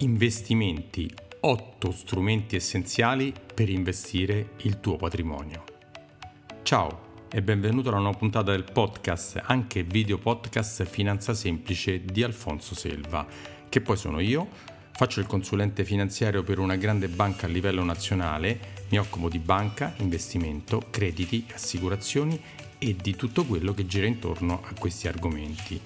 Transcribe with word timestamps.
Investimenti, 0.00 1.12
8 1.40 1.90
strumenti 1.90 2.54
essenziali 2.54 3.34
per 3.52 3.68
investire 3.68 4.50
il 4.58 4.78
tuo 4.78 4.94
patrimonio. 4.94 5.64
Ciao 6.62 7.26
e 7.28 7.42
benvenuto 7.42 7.88
alla 7.88 7.98
nuova 7.98 8.16
puntata 8.16 8.52
del 8.52 8.62
podcast, 8.62 9.42
anche 9.46 9.82
video 9.82 10.18
podcast 10.18 10.84
Finanza 10.84 11.34
Semplice 11.34 12.04
di 12.04 12.22
Alfonso 12.22 12.76
Selva, 12.76 13.26
che 13.68 13.80
poi 13.80 13.96
sono 13.96 14.20
io, 14.20 14.46
faccio 14.92 15.18
il 15.18 15.26
consulente 15.26 15.84
finanziario 15.84 16.44
per 16.44 16.60
una 16.60 16.76
grande 16.76 17.08
banca 17.08 17.46
a 17.46 17.48
livello 17.48 17.82
nazionale, 17.82 18.60
mi 18.90 19.00
occupo 19.00 19.28
di 19.28 19.40
banca, 19.40 19.94
investimento, 19.96 20.80
crediti, 20.90 21.44
assicurazioni 21.52 22.40
e 22.78 22.94
di 22.94 23.16
tutto 23.16 23.44
quello 23.44 23.74
che 23.74 23.84
gira 23.84 24.06
intorno 24.06 24.62
a 24.62 24.78
questi 24.78 25.08
argomenti. 25.08 25.80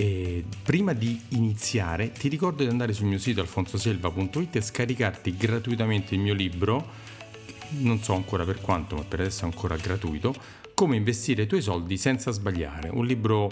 E 0.00 0.44
prima 0.62 0.92
di 0.92 1.20
iniziare 1.30 2.12
ti 2.12 2.28
ricordo 2.28 2.62
di 2.62 2.68
andare 2.68 2.92
sul 2.92 3.06
mio 3.06 3.18
sito 3.18 3.40
alfonsoselva.it 3.40 4.54
e 4.54 4.60
scaricarti 4.60 5.36
gratuitamente 5.36 6.14
il 6.14 6.20
mio 6.20 6.34
libro, 6.34 6.86
non 7.80 8.00
so 8.00 8.14
ancora 8.14 8.44
per 8.44 8.60
quanto, 8.60 8.94
ma 8.94 9.02
per 9.02 9.18
adesso 9.18 9.42
è 9.42 9.46
ancora 9.46 9.74
gratuito, 9.74 10.32
Come 10.78 10.94
investire 10.94 11.42
i 11.42 11.46
tuoi 11.48 11.60
soldi 11.60 11.96
senza 11.96 12.30
sbagliare. 12.30 12.88
Un 12.88 13.04
libro 13.04 13.50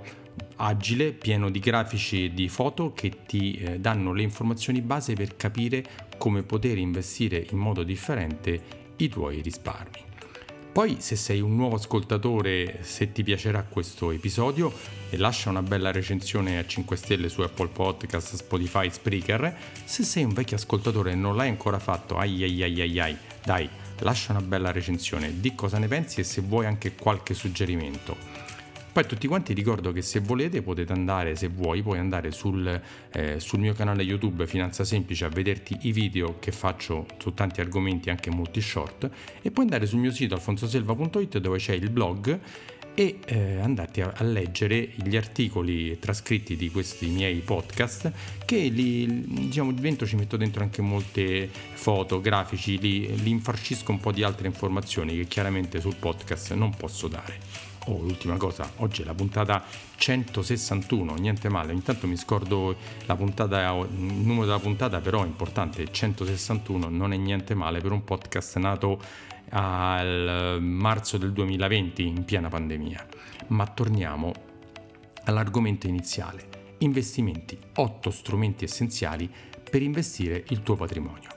agile, 0.58 1.10
pieno 1.10 1.50
di 1.50 1.58
grafici 1.58 2.26
e 2.26 2.32
di 2.32 2.48
foto 2.48 2.92
che 2.92 3.24
ti 3.26 3.54
eh, 3.54 3.80
danno 3.80 4.12
le 4.12 4.22
informazioni 4.22 4.80
base 4.80 5.14
per 5.14 5.34
capire 5.34 5.84
come 6.18 6.44
poter 6.44 6.78
investire 6.78 7.44
in 7.50 7.58
modo 7.58 7.82
differente 7.82 8.62
i 8.98 9.08
tuoi 9.08 9.40
risparmi. 9.40 10.05
Poi 10.76 10.96
se 10.98 11.16
sei 11.16 11.40
un 11.40 11.56
nuovo 11.56 11.76
ascoltatore, 11.76 12.80
se 12.82 13.10
ti 13.10 13.22
piacerà 13.22 13.62
questo 13.62 14.10
episodio, 14.10 14.70
lascia 15.12 15.48
una 15.48 15.62
bella 15.62 15.90
recensione 15.90 16.58
a 16.58 16.66
5 16.66 16.96
stelle 16.98 17.30
su 17.30 17.40
Apple 17.40 17.68
Podcast, 17.68 18.34
Spotify, 18.34 18.90
Spreaker. 18.90 19.56
Se 19.86 20.02
sei 20.02 20.24
un 20.24 20.34
vecchio 20.34 20.56
ascoltatore 20.58 21.12
e 21.12 21.14
non 21.14 21.34
l'hai 21.34 21.48
ancora 21.48 21.78
fatto, 21.78 22.18
ai 22.18 22.42
ai 22.42 22.62
ai 22.62 22.80
ai 22.82 23.00
ai, 23.00 23.16
dai, 23.42 23.66
lascia 24.00 24.32
una 24.32 24.42
bella 24.42 24.70
recensione, 24.70 25.40
di 25.40 25.54
cosa 25.54 25.78
ne 25.78 25.88
pensi 25.88 26.20
e 26.20 26.24
se 26.24 26.42
vuoi 26.42 26.66
anche 26.66 26.94
qualche 26.94 27.32
suggerimento. 27.32 28.35
Poi 28.96 29.04
tutti 29.04 29.26
quanti 29.26 29.52
ricordo 29.52 29.92
che 29.92 30.00
se 30.00 30.20
volete 30.20 30.62
potete 30.62 30.94
andare, 30.94 31.36
se 31.36 31.48
vuoi, 31.48 31.82
puoi 31.82 31.98
andare 31.98 32.30
sul, 32.30 32.80
eh, 33.12 33.38
sul, 33.40 33.58
mio 33.58 33.74
canale 33.74 34.02
YouTube 34.02 34.46
Finanza 34.46 34.84
Semplice 34.84 35.26
a 35.26 35.28
vederti 35.28 35.76
i 35.82 35.92
video 35.92 36.38
che 36.38 36.50
faccio 36.50 37.04
su 37.18 37.34
tanti 37.34 37.60
argomenti, 37.60 38.08
anche 38.08 38.30
molti 38.30 38.62
short, 38.62 39.10
e 39.42 39.50
puoi 39.50 39.66
andare 39.66 39.84
sul 39.84 39.98
mio 39.98 40.10
sito 40.10 40.32
alfonsoselva.it 40.32 41.36
dove 41.36 41.58
c'è 41.58 41.74
il 41.74 41.90
blog 41.90 42.40
e 42.94 43.18
eh, 43.26 43.60
andate 43.60 44.00
a, 44.00 44.14
a, 44.16 44.24
leggere 44.24 44.88
gli 44.94 45.14
articoli 45.14 45.98
trascritti 45.98 46.56
di 46.56 46.70
questi 46.70 47.08
miei 47.08 47.40
podcast 47.40 48.10
che 48.46 48.56
li, 48.56 49.26
diciamo, 49.26 49.72
dentro 49.72 50.06
ci 50.06 50.16
metto 50.16 50.38
dentro 50.38 50.62
anche 50.62 50.80
molte 50.80 51.50
foto, 51.50 52.18
grafici, 52.22 52.78
li, 52.78 53.14
li 53.22 53.28
infarcisco 53.28 53.90
un 53.90 54.00
po' 54.00 54.10
di 54.10 54.22
altre 54.22 54.46
informazioni 54.46 55.14
che 55.16 55.26
chiaramente 55.26 55.80
sul 55.82 55.96
podcast 55.96 56.54
non 56.54 56.74
posso 56.74 57.08
dare. 57.08 57.75
Oh, 57.88 58.00
l'ultima 58.00 58.36
cosa, 58.36 58.68
oggi 58.78 59.02
è 59.02 59.04
la 59.04 59.14
puntata 59.14 59.62
161, 59.94 61.14
niente 61.14 61.48
male, 61.48 61.70
ogni 61.70 61.82
tanto 61.82 62.08
mi 62.08 62.16
scordo 62.16 62.74
la 63.06 63.14
puntata, 63.14 63.72
il 63.74 63.92
numero 63.92 64.44
della 64.44 64.58
puntata, 64.58 65.00
però 65.00 65.22
è 65.22 65.26
importante, 65.26 65.92
161 65.92 66.88
non 66.88 67.12
è 67.12 67.16
niente 67.16 67.54
male 67.54 67.80
per 67.80 67.92
un 67.92 68.02
podcast 68.02 68.56
nato 68.56 69.00
al 69.50 70.58
marzo 70.60 71.16
del 71.16 71.32
2020 71.32 72.04
in 72.04 72.24
piena 72.24 72.48
pandemia. 72.48 73.06
Ma 73.48 73.68
torniamo 73.68 74.32
all'argomento 75.26 75.86
iniziale, 75.86 76.74
investimenti, 76.78 77.56
8 77.76 78.10
strumenti 78.10 78.64
essenziali 78.64 79.30
per 79.70 79.82
investire 79.82 80.42
il 80.48 80.64
tuo 80.64 80.74
patrimonio. 80.74 81.28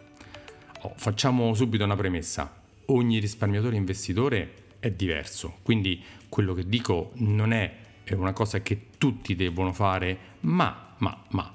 Oh, 0.82 0.94
facciamo 0.96 1.54
subito 1.54 1.84
una 1.84 1.96
premessa, 1.96 2.60
ogni 2.86 3.20
risparmiatore 3.20 3.76
investitore 3.76 4.59
è 4.80 4.92
diverso, 4.92 5.58
quindi 5.62 6.02
quello 6.30 6.54
che 6.54 6.68
dico 6.68 7.12
non 7.16 7.52
è 7.54 7.88
una 8.12 8.34
cosa 8.34 8.62
che 8.62 8.88
tutti 8.98 9.36
devono 9.36 9.74
fare, 9.74 10.18
ma, 10.42 10.96
ma, 10.98 11.26
ma, 11.30 11.54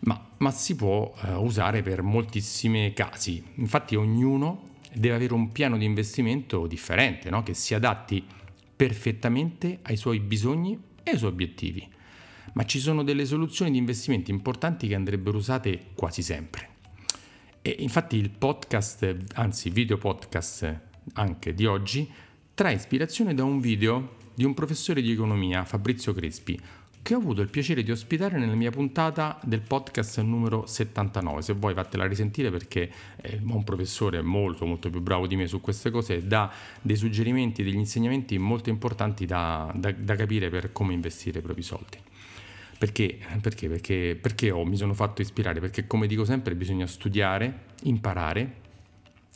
ma, 0.00 0.28
ma 0.38 0.50
si 0.50 0.74
può 0.74 1.12
uh, 1.22 1.42
usare 1.42 1.82
per 1.82 2.02
moltissimi 2.02 2.92
casi. 2.92 3.42
Infatti 3.56 3.94
ognuno 3.94 4.72
deve 4.92 5.14
avere 5.14 5.34
un 5.34 5.52
piano 5.52 5.76
di 5.76 5.84
investimento 5.84 6.66
differente, 6.66 7.30
no? 7.30 7.42
che 7.42 7.54
si 7.54 7.74
adatti 7.74 8.24
perfettamente 8.76 9.78
ai 9.82 9.96
suoi 9.96 10.20
bisogni 10.20 10.78
e 11.02 11.12
ai 11.12 11.18
suoi 11.18 11.30
obiettivi. 11.30 11.88
Ma 12.54 12.64
ci 12.64 12.78
sono 12.78 13.02
delle 13.02 13.24
soluzioni 13.24 13.70
di 13.70 13.78
investimenti 13.78 14.30
importanti 14.30 14.86
che 14.86 14.94
andrebbero 14.94 15.36
usate 15.36 15.86
quasi 15.94 16.22
sempre. 16.22 16.68
E 17.62 17.76
infatti 17.78 18.16
il 18.16 18.30
podcast, 18.30 19.16
anzi 19.34 19.70
video 19.70 19.96
podcast 19.96 20.80
anche 21.14 21.54
di 21.54 21.66
oggi, 21.66 22.08
trae 22.54 22.74
ispirazione 22.74 23.34
da 23.34 23.42
un 23.42 23.58
video 23.58 24.22
di 24.32 24.44
un 24.44 24.54
professore 24.54 25.02
di 25.02 25.10
economia, 25.10 25.64
Fabrizio 25.64 26.14
Crespi, 26.14 26.60
che 27.02 27.14
ho 27.14 27.18
avuto 27.18 27.40
il 27.40 27.48
piacere 27.48 27.82
di 27.82 27.90
ospitare 27.90 28.38
nella 28.38 28.54
mia 28.54 28.70
puntata 28.70 29.40
del 29.42 29.60
podcast 29.60 30.20
numero 30.20 30.64
79. 30.64 31.42
Se 31.42 31.52
vuoi 31.52 31.74
fatela 31.74 32.06
risentire 32.06 32.52
perché 32.52 32.90
è 33.16 33.40
un 33.42 33.64
professore 33.64 34.22
molto 34.22 34.66
molto 34.66 34.88
più 34.88 35.00
bravo 35.00 35.26
di 35.26 35.34
me 35.34 35.48
su 35.48 35.60
queste 35.60 35.90
cose 35.90 36.14
e 36.14 36.22
dà 36.22 36.50
dei 36.80 36.94
suggerimenti, 36.94 37.64
degli 37.64 37.74
insegnamenti 37.74 38.38
molto 38.38 38.70
importanti 38.70 39.26
da, 39.26 39.72
da, 39.74 39.90
da 39.90 40.14
capire 40.14 40.48
per 40.48 40.70
come 40.70 40.94
investire 40.94 41.40
i 41.40 41.42
propri 41.42 41.62
soldi. 41.62 41.98
Perché? 42.78 43.18
Perché? 43.40 43.68
Perché, 43.68 44.18
perché 44.20 44.52
ho, 44.52 44.64
mi 44.64 44.76
sono 44.76 44.94
fatto 44.94 45.22
ispirare? 45.22 45.58
Perché 45.58 45.88
come 45.88 46.06
dico 46.06 46.24
sempre 46.24 46.54
bisogna 46.54 46.86
studiare, 46.86 47.64
imparare 47.82 48.62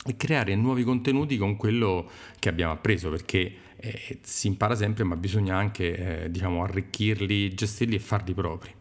e 0.05 0.15
creare 0.15 0.55
nuovi 0.55 0.83
contenuti 0.83 1.37
con 1.37 1.57
quello 1.57 2.09
che 2.39 2.49
abbiamo 2.49 2.71
appreso, 2.71 3.09
perché 3.09 3.53
eh, 3.75 4.19
si 4.21 4.47
impara 4.47 4.75
sempre, 4.75 5.03
ma 5.03 5.15
bisogna 5.15 5.57
anche 5.57 6.23
eh, 6.23 6.31
diciamo, 6.31 6.63
arricchirli, 6.63 7.53
gestirli 7.53 7.95
e 7.95 7.99
farli 7.99 8.33
propri. 8.33 8.73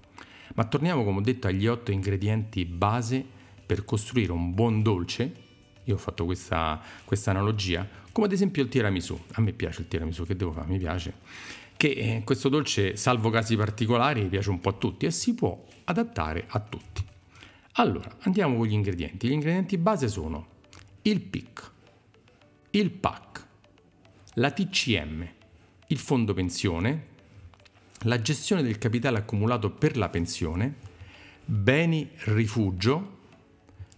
Ma 0.54 0.64
torniamo, 0.64 1.04
come 1.04 1.18
ho 1.18 1.22
detto, 1.22 1.46
agli 1.46 1.66
otto 1.66 1.90
ingredienti 1.90 2.64
base 2.64 3.24
per 3.64 3.84
costruire 3.84 4.32
un 4.32 4.54
buon 4.54 4.82
dolce. 4.82 5.46
Io 5.84 5.94
ho 5.94 5.98
fatto 5.98 6.24
questa, 6.24 6.80
questa 7.04 7.30
analogia, 7.30 7.86
come 8.12 8.26
ad 8.26 8.32
esempio 8.32 8.62
il 8.62 8.68
tiramisù. 8.68 9.18
A 9.32 9.40
me 9.40 9.52
piace 9.52 9.82
il 9.82 9.88
tiramisù, 9.88 10.24
che 10.24 10.36
devo 10.36 10.52
fare? 10.52 10.66
Mi 10.68 10.78
piace. 10.78 11.14
Che 11.76 11.88
eh, 11.88 12.22
questo 12.24 12.48
dolce, 12.48 12.96
salvo 12.96 13.30
casi 13.30 13.56
particolari, 13.56 14.26
piace 14.26 14.50
un 14.50 14.60
po' 14.60 14.70
a 14.70 14.72
tutti 14.72 15.06
e 15.06 15.10
si 15.10 15.34
può 15.34 15.64
adattare 15.84 16.44
a 16.48 16.60
tutti. 16.60 17.04
Allora, 17.74 18.16
andiamo 18.20 18.56
con 18.56 18.66
gli 18.66 18.72
ingredienti. 18.72 19.28
Gli 19.28 19.32
ingredienti 19.32 19.78
base 19.78 20.08
sono 20.08 20.56
il 21.02 21.20
PIC, 21.20 21.70
il 22.70 22.90
PAC, 22.90 23.46
la 24.34 24.50
TCM, 24.50 25.28
il 25.88 25.98
fondo 25.98 26.34
pensione, 26.34 27.06
la 28.02 28.20
gestione 28.20 28.62
del 28.62 28.78
capitale 28.78 29.18
accumulato 29.18 29.70
per 29.70 29.96
la 29.96 30.08
pensione, 30.08 30.74
beni 31.44 32.10
rifugio, 32.24 33.16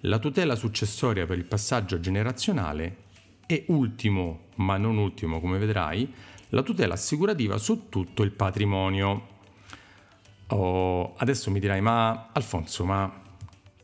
la 0.01 0.19
tutela 0.19 0.55
successoria 0.55 1.27
per 1.27 1.37
il 1.37 1.45
passaggio 1.45 2.01
generazionale 2.01 3.09
e 3.47 3.65
ultimo, 3.69 4.47
ma 4.57 4.77
non 4.77 4.97
ultimo 4.97 5.41
come 5.41 5.59
vedrai, 5.59 6.13
la 6.51 6.63
tutela 6.63 6.95
assicurativa 6.95 7.59
su 7.59 7.89
tutto 7.89 8.23
il 8.23 8.31
patrimonio. 8.31 9.39
Oh, 10.49 11.15
adesso 11.17 11.51
mi 11.51 11.61
dirai, 11.61 11.81
ma 11.81 12.31
Alfonso, 12.33 12.85
ma 12.85 13.20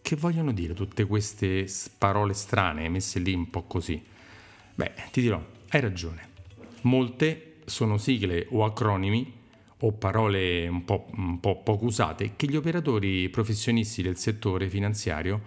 che 0.06 0.15
vogliono 0.15 0.53
dire 0.53 0.72
tutte 0.72 1.05
queste 1.05 1.67
parole 1.99 2.33
strane 2.33 2.89
messe 2.89 3.19
lì 3.19 3.34
un 3.34 3.50
po' 3.50 3.65
così? 3.65 4.00
Beh, 4.72 4.93
ti 5.11 5.21
dirò, 5.21 5.44
hai 5.71 5.81
ragione. 5.81 6.28
Molte 6.83 7.55
sono 7.65 7.97
sigle 7.99 8.47
o 8.50 8.65
acronimi 8.65 9.34
o 9.81 9.93
parole 9.95 10.69
un 10.69 10.84
po', 10.84 11.09
un 11.16 11.41
po' 11.41 11.61
poco 11.61 11.87
usate 11.87 12.34
che 12.37 12.47
gli 12.47 12.55
operatori 12.55 13.28
professionisti 13.31 14.00
del 14.00 14.16
settore 14.16 14.69
finanziario 14.69 15.41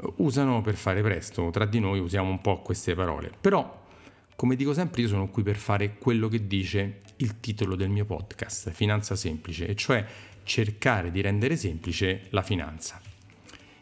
eh, 0.00 0.12
usano 0.16 0.60
per 0.60 0.74
fare 0.74 1.00
presto. 1.00 1.50
Tra 1.50 1.64
di 1.64 1.78
noi 1.78 2.00
usiamo 2.00 2.28
un 2.28 2.40
po' 2.40 2.62
queste 2.62 2.96
parole. 2.96 3.30
Però, 3.40 3.86
come 4.34 4.56
dico 4.56 4.74
sempre, 4.74 5.02
io 5.02 5.08
sono 5.08 5.28
qui 5.28 5.44
per 5.44 5.54
fare 5.54 5.98
quello 5.98 6.26
che 6.26 6.48
dice 6.48 7.02
il 7.18 7.38
titolo 7.38 7.76
del 7.76 7.90
mio 7.90 8.06
podcast, 8.06 8.70
Finanza 8.70 9.14
Semplice, 9.14 9.68
e 9.68 9.76
cioè 9.76 10.04
cercare 10.42 11.12
di 11.12 11.20
rendere 11.20 11.56
semplice 11.56 12.22
la 12.30 12.42
finanza. 12.42 13.03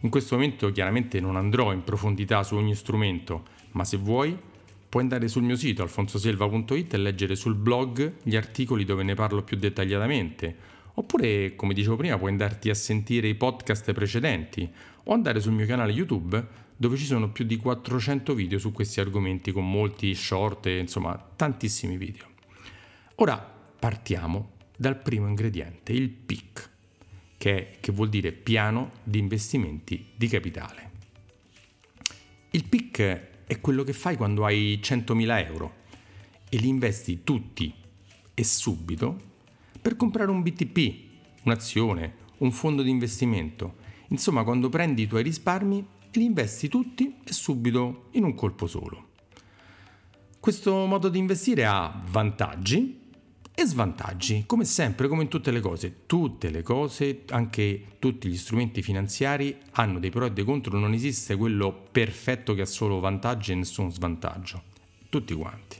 In 0.02 0.10
questo 0.10 0.34
momento 0.34 0.72
chiaramente 0.72 1.20
non 1.20 1.36
andrò 1.36 1.72
in 1.72 1.84
profondità 1.84 2.42
su 2.42 2.56
ogni 2.56 2.74
strumento, 2.74 3.44
ma 3.72 3.84
se 3.84 3.96
vuoi 3.96 4.36
puoi 4.88 5.04
andare 5.04 5.28
sul 5.28 5.42
mio 5.42 5.56
sito 5.56 5.82
alfonsoselva.it 5.82 6.92
e 6.92 6.96
leggere 6.98 7.36
sul 7.36 7.54
blog 7.54 8.16
gli 8.22 8.34
articoli 8.34 8.84
dove 8.84 9.04
ne 9.04 9.14
parlo 9.14 9.42
più 9.42 9.56
dettagliatamente. 9.56 10.54
Oppure, 10.94 11.54
come 11.54 11.72
dicevo 11.72 11.96
prima, 11.96 12.18
puoi 12.18 12.30
andarti 12.30 12.68
a 12.68 12.74
sentire 12.74 13.28
i 13.28 13.36
podcast 13.36 13.92
precedenti 13.92 14.68
o 15.04 15.14
andare 15.14 15.40
sul 15.40 15.52
mio 15.52 15.66
canale 15.66 15.92
YouTube 15.92 16.46
dove 16.76 16.96
ci 16.96 17.04
sono 17.04 17.30
più 17.30 17.44
di 17.44 17.56
400 17.56 18.34
video 18.34 18.58
su 18.58 18.72
questi 18.72 18.98
argomenti 18.98 19.52
con 19.52 19.70
molti 19.70 20.14
short 20.16 20.66
insomma 20.66 21.16
tantissimi 21.36 21.96
video. 21.96 22.26
Ora 23.14 23.38
partiamo 23.38 24.50
dal 24.76 25.00
primo 25.00 25.28
ingrediente, 25.28 25.92
il 25.92 26.10
PIC 26.10 26.70
che, 27.42 27.78
che 27.80 27.90
vuol 27.90 28.08
dire 28.08 28.30
piano 28.30 28.92
di 29.02 29.18
investimenti 29.18 30.10
di 30.14 30.28
capitale. 30.28 30.90
Il 32.52 32.68
PIC 32.68 33.00
è 33.46 33.60
quello 33.60 33.82
che 33.82 33.92
fai 33.92 34.16
quando 34.16 34.44
hai 34.44 34.78
100.000 34.80 35.46
euro 35.46 35.74
e 36.48 36.56
li 36.58 36.68
investi 36.68 37.24
tutti 37.24 37.74
e 38.32 38.44
subito 38.44 39.20
per 39.82 39.96
comprare 39.96 40.30
un 40.30 40.40
BTP, 40.40 41.42
un'azione, 41.42 42.14
un 42.38 42.52
fondo 42.52 42.82
di 42.82 42.90
investimento. 42.90 43.74
Insomma, 44.10 44.44
quando 44.44 44.68
prendi 44.68 45.02
i 45.02 45.08
tuoi 45.08 45.24
risparmi 45.24 45.84
e 46.12 46.18
li 46.20 46.24
investi 46.24 46.68
tutti 46.68 47.16
e 47.24 47.32
subito 47.32 48.10
in 48.12 48.22
un 48.22 48.34
colpo 48.34 48.68
solo. 48.68 49.08
Questo 50.38 50.86
modo 50.86 51.08
di 51.08 51.18
investire 51.18 51.64
ha 51.66 52.04
vantaggi 52.08 53.00
e 53.54 53.66
svantaggi, 53.66 54.44
come 54.46 54.64
sempre, 54.64 55.08
come 55.08 55.22
in 55.22 55.28
tutte 55.28 55.50
le 55.50 55.60
cose. 55.60 56.06
Tutte 56.06 56.50
le 56.50 56.62
cose, 56.62 57.24
anche 57.28 57.84
tutti 57.98 58.28
gli 58.28 58.36
strumenti 58.36 58.82
finanziari 58.82 59.56
hanno 59.72 59.98
dei 59.98 60.10
pro 60.10 60.24
e 60.24 60.32
dei 60.32 60.44
contro, 60.44 60.78
non 60.78 60.94
esiste 60.94 61.36
quello 61.36 61.86
perfetto 61.92 62.54
che 62.54 62.62
ha 62.62 62.66
solo 62.66 62.98
vantaggi 62.98 63.52
e 63.52 63.56
nessun 63.56 63.92
svantaggio. 63.92 64.62
Tutti 65.08 65.34
quanti. 65.34 65.76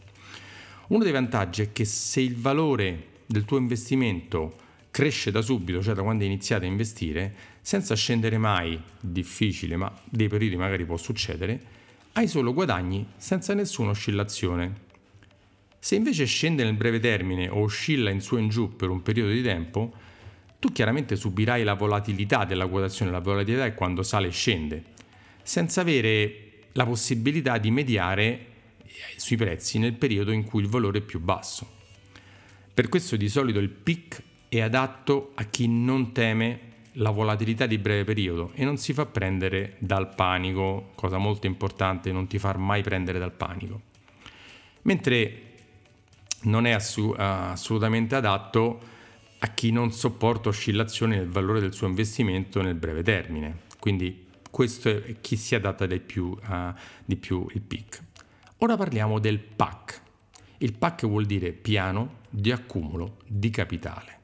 Uno 0.88 1.02
dei 1.02 1.12
vantaggi 1.12 1.62
è 1.62 1.72
che 1.72 1.86
se 1.86 2.20
il 2.20 2.36
valore 2.36 3.06
del 3.24 3.46
tuo 3.46 3.56
investimento 3.56 4.58
cresce 4.90 5.30
da 5.30 5.40
subito, 5.40 5.82
cioè 5.82 5.94
da 5.94 6.02
quando 6.02 6.22
hai 6.22 6.28
iniziato 6.28 6.64
a 6.64 6.68
investire, 6.68 7.34
senza 7.62 7.94
scendere 7.94 8.36
mai, 8.36 8.78
difficile, 9.00 9.76
ma 9.76 9.90
dei 10.04 10.28
periodi 10.28 10.56
magari 10.56 10.84
può 10.84 10.98
succedere, 10.98 11.60
hai 12.12 12.28
solo 12.28 12.52
guadagni 12.52 13.06
senza 13.16 13.54
nessuna 13.54 13.90
oscillazione 13.90 14.81
se 15.84 15.96
invece 15.96 16.26
scende 16.26 16.62
nel 16.62 16.74
breve 16.74 17.00
termine 17.00 17.48
o 17.48 17.62
oscilla 17.62 18.10
in 18.10 18.20
su 18.20 18.36
e 18.36 18.40
in 18.40 18.48
giù 18.48 18.76
per 18.76 18.88
un 18.88 19.02
periodo 19.02 19.32
di 19.32 19.42
tempo, 19.42 19.92
tu 20.60 20.70
chiaramente 20.70 21.16
subirai 21.16 21.64
la 21.64 21.74
volatilità 21.74 22.44
della 22.44 22.68
quotazione, 22.68 23.10
la 23.10 23.18
volatilità 23.18 23.64
è 23.64 23.74
quando 23.74 24.04
sale 24.04 24.28
e 24.28 24.30
scende, 24.30 24.84
senza 25.42 25.80
avere 25.80 26.66
la 26.74 26.86
possibilità 26.86 27.58
di 27.58 27.72
mediare 27.72 28.22
eh, 28.84 28.90
sui 29.16 29.34
prezzi 29.34 29.80
nel 29.80 29.94
periodo 29.94 30.30
in 30.30 30.44
cui 30.44 30.62
il 30.62 30.68
valore 30.68 30.98
è 30.98 31.02
più 31.02 31.18
basso. 31.18 31.68
Per 32.72 32.88
questo 32.88 33.16
di 33.16 33.28
solito 33.28 33.58
il 33.58 33.68
PIC 33.70 34.22
è 34.48 34.60
adatto 34.60 35.32
a 35.34 35.42
chi 35.46 35.66
non 35.66 36.12
teme 36.12 36.60
la 36.92 37.10
volatilità 37.10 37.66
di 37.66 37.78
breve 37.78 38.04
periodo 38.04 38.52
e 38.54 38.64
non 38.64 38.76
si 38.76 38.92
fa 38.92 39.06
prendere 39.06 39.74
dal 39.78 40.14
panico, 40.14 40.92
cosa 40.94 41.18
molto 41.18 41.48
importante, 41.48 42.12
non 42.12 42.28
ti 42.28 42.38
far 42.38 42.58
mai 42.58 42.82
prendere 42.82 43.18
dal 43.18 43.32
panico. 43.32 43.80
Mentre 44.82 45.50
non 46.42 46.66
è 46.66 46.70
assu- 46.70 47.14
assolutamente 47.16 48.14
adatto 48.14 48.80
a 49.38 49.48
chi 49.48 49.72
non 49.72 49.92
sopporta 49.92 50.48
oscillazioni 50.48 51.16
nel 51.16 51.28
valore 51.28 51.60
del 51.60 51.72
suo 51.72 51.88
investimento 51.88 52.62
nel 52.62 52.74
breve 52.74 53.02
termine. 53.02 53.62
Quindi 53.78 54.26
questo 54.50 54.88
è 54.88 55.16
chi 55.20 55.36
si 55.36 55.54
adatta 55.54 55.86
di 55.86 55.98
più, 55.98 56.26
uh, 56.26 56.72
di 57.04 57.16
più 57.16 57.46
il 57.52 57.60
PIC. 57.60 58.02
Ora 58.58 58.76
parliamo 58.76 59.18
del 59.18 59.40
PAC. 59.40 60.00
Il 60.58 60.74
PAC 60.74 61.06
vuol 61.06 61.26
dire 61.26 61.50
piano 61.50 62.20
di 62.30 62.52
accumulo 62.52 63.16
di 63.26 63.50
capitale. 63.50 64.20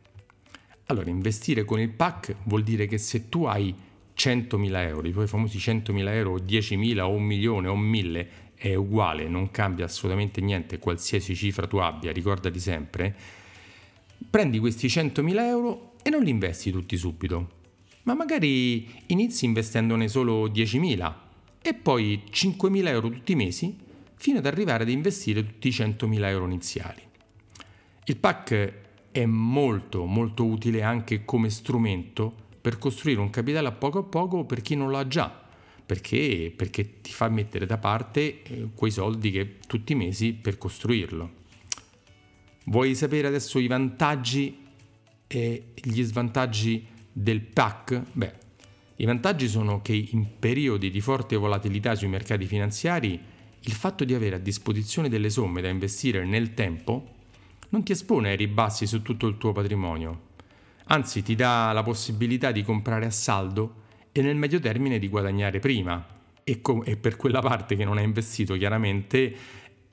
Allora, 0.87 1.11
investire 1.11 1.65
con 1.65 1.81
il 1.81 1.91
PAC 1.91 2.37
vuol 2.45 2.63
dire 2.63 2.87
che 2.87 2.99
se 2.99 3.29
tu 3.29 3.45
hai 3.45 3.75
100.000 4.17 4.77
euro, 4.87 5.07
i 5.07 5.13
tuoi 5.13 5.27
famosi 5.27 5.59
100.000 5.59 6.09
euro, 6.09 6.37
10.000 6.37 7.01
o 7.01 7.11
un 7.11 7.23
milione 7.23 7.69
o 7.69 7.77
1.000 7.77 8.27
è 8.59 8.75
uguale, 8.75 9.29
non 9.29 9.53
cambia 9.53 9.85
assolutamente 9.85 10.41
niente, 10.41 10.81
qualsiasi 10.81 11.37
cifra 11.37 11.69
tu 11.69 11.77
abbia, 11.77 12.11
ricordati 12.11 12.59
sempre, 12.59 13.15
prendi 14.29 14.59
questi 14.59 14.89
100.000 14.89 15.39
euro 15.39 15.93
e 16.03 16.11
non 16.11 16.25
li 16.25 16.31
investi 16.31 16.73
tutti 16.73 16.97
subito, 16.97 17.51
ma 18.03 18.15
magari 18.15 19.05
inizi 19.07 19.45
investendone 19.45 20.09
solo 20.09 20.49
10.000 20.49 21.15
e 21.63 21.75
poi 21.75 22.25
5.000 22.29 22.87
euro 22.89 23.11
tutti 23.11 23.33
i 23.33 23.37
mesi 23.37 23.77
fino 24.17 24.39
ad 24.39 24.47
arrivare 24.47 24.83
ad 24.83 24.89
investire 24.91 25.45
tutti 25.45 25.69
i 25.69 25.71
100.000 25.71 26.25
euro 26.25 26.45
iniziali. 26.45 27.01
Il 28.07 28.17
PAC 28.17 28.73
è 29.13 29.25
molto 29.25 30.05
molto 30.05 30.45
utile 30.45 30.83
anche 30.83 31.25
come 31.25 31.49
strumento 31.51 32.35
per 32.61 32.79
costruire 32.79 33.21
un 33.21 33.31
capitale 33.31 33.69
a 33.69 33.73
poco 33.73 33.99
a 33.99 34.03
poco 34.03 34.45
per 34.45 34.63
chi 34.63 34.75
non 34.75 34.91
l'ha 34.91 35.07
già 35.07 35.47
perché, 35.89 36.53
perché 36.55 37.01
ti 37.01 37.13
fa 37.13 37.31
mettere 37.31 37.65
da 37.65 37.79
parte 37.79 38.43
eh, 38.43 38.69
quei 38.75 38.91
soldi 38.91 39.31
che 39.31 39.57
tutti 39.67 39.93
i 39.93 39.95
mesi 39.95 40.35
per 40.35 40.59
costruirlo. 40.59 41.31
Vuoi 42.65 42.95
sapere 42.95 43.27
adesso 43.27 43.59
i 43.59 43.67
vantaggi 43.69 44.67
e 45.27 45.73
gli 45.75 46.03
svantaggi 46.03 46.87
del 47.11 47.41
PAC? 47.41 48.03
Beh, 48.13 48.33
i 48.97 49.07
vantaggi 49.07 49.49
sono 49.49 49.81
che 49.81 49.95
in 49.95 50.39
periodi 50.39 50.91
di 50.91 51.01
forte 51.01 51.37
volatilità 51.37 51.95
sui 51.95 52.09
mercati 52.09 52.45
finanziari 52.45 53.19
il 53.59 53.73
fatto 53.73 54.05
di 54.05 54.13
avere 54.13 54.37
a 54.37 54.41
disposizione 54.41 55.09
delle 55.09 55.31
somme 55.31 55.63
da 55.63 55.69
investire 55.69 56.27
nel 56.27 56.53
tempo 56.53 57.15
non 57.71 57.83
ti 57.83 57.93
espone 57.93 58.29
ai 58.29 58.37
ribassi 58.37 58.87
su 58.87 59.01
tutto 59.01 59.27
il 59.27 59.39
tuo 59.39 59.53
patrimonio, 59.53 60.21
anzi 60.89 61.23
ti 61.23 61.35
dà 61.35 61.73
la 61.73 61.83
possibilità 61.83 62.53
di 62.53 62.63
comprare 62.63 63.07
a 63.07 63.11
saldo 63.11 63.87
e 64.13 64.23
nel 64.23 64.37
medio 64.37 64.61
termine 64.61 64.99
di 64.99 65.09
guadagnare 65.09 65.59
prima 65.59 66.05
e, 66.45 66.61
com- 66.61 66.83
e 66.85 66.97
per 66.97 67.17
quella 67.17 67.41
parte 67.41 67.77
che 67.77 67.85
non 67.85 67.99
hai 67.99 68.05
investito 68.05 68.55
chiaramente 68.55 69.35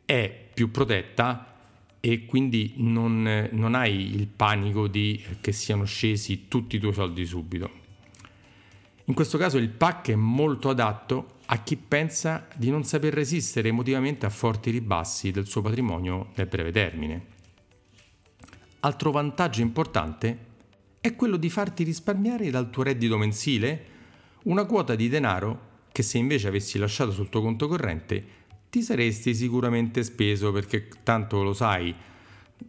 è 0.06 0.50
più 0.54 0.72
protetta 0.72 1.54
e 2.00 2.26
quindi 2.26 2.76
non, 2.78 3.50
non 3.52 3.74
hai 3.74 4.14
il 4.16 4.28
panico 4.28 4.88
di 4.88 5.22
che 5.42 5.52
siano 5.52 5.86
scesi 5.86 6.48
tutti 6.48 6.76
i 6.76 6.80
tuoi 6.80 6.94
soldi 6.94 7.26
subito. 7.26 7.84
In 9.06 9.14
questo 9.14 9.38
caso 9.38 9.58
il 9.58 9.70
PAC 9.70 10.12
è 10.12 10.16
molto 10.16 10.70
adatto 10.70 11.34
a 11.48 11.62
chi 11.62 11.78
pensa 11.78 12.48
di 12.56 12.70
non 12.70 12.84
saper 12.84 13.14
resistere 13.14 13.70
emotivamente 13.70 14.26
a 14.26 14.30
forti 14.30 14.72
ribassi 14.72 15.32
del 15.32 15.46
suo 15.46 15.62
patrimonio 15.62 16.32
nel 16.36 16.48
breve 16.48 16.72
termine. 16.72 17.26
Altro 18.82 19.12
vantaggio 19.12 19.62
importante 19.62 20.38
è 21.02 21.16
quello 21.16 21.38
di 21.38 21.50
farti 21.50 21.84
risparmiare 21.84 22.50
dal 22.50 22.70
tuo 22.70 22.84
reddito 22.84 23.18
mensile 23.18 23.94
una 24.46 24.66
quota 24.66 24.96
di 24.96 25.10
denaro 25.10 25.74
che 25.92 26.04
se 26.04 26.18
invece 26.18 26.48
avessi 26.48 26.78
lasciato 26.78 27.12
sul 27.12 27.30
tuo 27.30 27.42
conto 27.42 27.68
corrente 27.68 28.44
ti 28.70 28.82
saresti 28.82 29.34
sicuramente 29.34 30.04
speso 30.04 30.52
perché 30.52 30.88
tanto 31.04 31.42
lo 31.42 31.54
sai, 31.54 31.96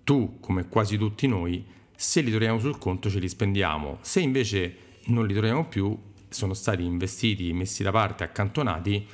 tu 0.04 0.38
come 0.40 0.68
quasi 0.68 0.96
tutti 0.96 1.26
noi, 1.26 1.64
se 1.94 2.20
li 2.20 2.30
troviamo 2.30 2.58
sul 2.58 2.78
conto 2.78 3.10
ce 3.10 3.18
li 3.18 3.28
spendiamo, 3.28 3.98
se 4.00 4.20
invece 4.20 4.76
non 5.06 5.26
li 5.26 5.34
troviamo 5.34 5.66
più, 5.66 5.98
sono 6.28 6.54
stati 6.54 6.84
investiti, 6.84 7.52
messi 7.52 7.82
da 7.82 7.90
parte, 7.90 8.24
accantonati, 8.24 9.06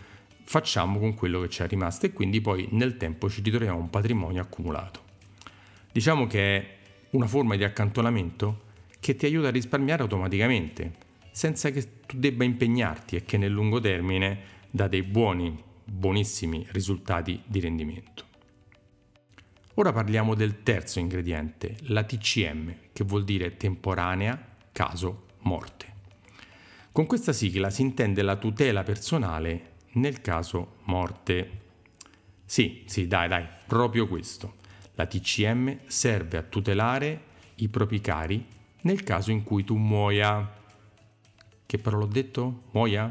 facciamo 0.45 0.99
con 0.99 1.15
quello 1.15 1.41
che 1.41 1.49
ci 1.49 1.63
è 1.63 1.67
rimasto 1.67 2.07
e 2.07 2.13
quindi 2.13 2.41
poi 2.41 2.69
nel 2.73 2.97
tempo 2.97 3.29
ci 3.29 3.41
ritroviamo 3.41 3.79
un 3.79 3.91
patrimonio 3.91 4.43
accumulato. 4.43 5.01
Diciamo 5.91 6.27
che 6.27 6.57
è 6.57 6.77
una 7.11 7.27
forma 7.27 7.57
di 7.57 7.65
accantonamento 7.65 8.71
che 9.01 9.17
ti 9.17 9.27
aiuta 9.27 9.49
a 9.49 9.51
risparmiare 9.51 10.03
automaticamente 10.03 11.02
senza 11.33 11.71
che 11.71 12.03
tu 12.07 12.19
debba 12.19 12.45
impegnarti 12.45 13.17
e 13.17 13.25
che 13.25 13.37
nel 13.37 13.51
lungo 13.51 13.81
termine 13.81 14.61
dà 14.71 14.87
dei 14.87 15.03
buoni, 15.03 15.61
buonissimi 15.85 16.69
risultati 16.71 17.43
di 17.47 17.59
rendimento. 17.59 18.25
Ora 19.75 19.93
parliamo 19.93 20.35
del 20.35 20.63
terzo 20.63 20.99
ingrediente, 20.99 21.77
la 21.85 22.05
TCM, 22.05 22.75
che 22.93 23.05
vuol 23.05 23.25
dire 23.25 23.57
temporanea, 23.57 24.39
caso, 24.71 25.27
morte. 25.41 25.91
Con 26.93 27.07
questa 27.07 27.33
sigla 27.33 27.71
si 27.71 27.81
intende 27.81 28.21
la 28.21 28.37
tutela 28.37 28.83
personale 28.83 29.71
nel 29.93 30.21
caso 30.21 30.77
morte. 30.85 31.61
Sì, 32.45 32.83
sì, 32.87 33.07
dai, 33.07 33.29
dai, 33.29 33.47
proprio 33.67 34.07
questo. 34.07 34.57
La 34.95 35.07
TCM 35.07 35.87
serve 35.87 36.37
a 36.37 36.43
tutelare 36.43 37.25
i 37.57 37.69
propri 37.69 38.01
cari 38.03 38.45
nel 38.83 39.03
caso 39.05 39.31
in 39.31 39.43
cui 39.43 39.65
tu 39.65 39.77
muoia. 39.77 40.61
Che 41.73 41.79
parola 41.79 42.05
ho 42.05 42.07
detto? 42.07 42.65
Muoia? 42.73 43.11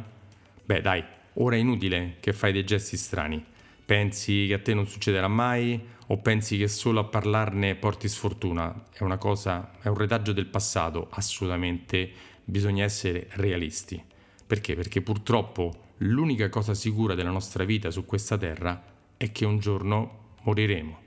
Beh 0.64 0.82
dai, 0.82 1.04
ora 1.34 1.56
è 1.56 1.58
inutile 1.58 2.18
che 2.20 2.32
fai 2.32 2.52
dei 2.52 2.64
gesti 2.64 2.96
strani. 2.96 3.44
Pensi 3.84 4.46
che 4.46 4.54
a 4.54 4.60
te 4.60 4.76
non 4.76 4.86
succederà 4.86 5.28
mai 5.28 5.82
o 6.06 6.18
pensi 6.18 6.60
che 6.60 6.68
solo 6.68 7.00
a 7.00 7.06
parlarne 7.06 7.74
porti 7.74 8.08
sfortuna? 8.08 8.84
È 8.94 9.02
una 9.02 9.18
cosa, 9.18 9.72
è 9.82 9.88
un 9.88 9.96
retaggio 9.96 10.32
del 10.32 10.46
passato, 10.46 11.08
assolutamente 11.10 12.08
bisogna 12.44 12.84
essere 12.84 13.30
realisti. 13.32 14.00
Perché? 14.46 14.76
Perché 14.76 15.02
purtroppo 15.02 15.94
l'unica 15.98 16.48
cosa 16.50 16.76
sicura 16.76 17.16
della 17.16 17.32
nostra 17.32 17.64
vita 17.64 17.90
su 17.90 18.06
questa 18.06 18.38
terra 18.38 18.80
è 19.18 19.32
che 19.32 19.44
un 19.44 19.58
giorno 19.58 20.36
moriremo. 20.44 21.00